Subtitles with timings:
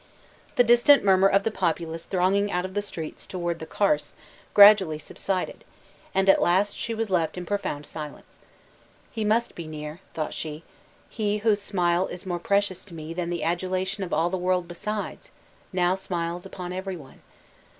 [0.55, 4.15] The distant murmur of the populace thronging out of the streets toward the Carse,
[4.55, 5.63] gradually subsided;
[6.15, 8.39] and at last she was left in profound silence.
[9.11, 10.63] "He must be near," thought she,
[11.07, 14.67] "he whose smile is more precious to me than the adulation of all the world
[14.67, 15.29] besides,
[15.71, 17.21] now smiles upon every one!